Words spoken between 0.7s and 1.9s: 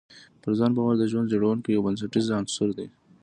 باور د ژوند جوړونې یو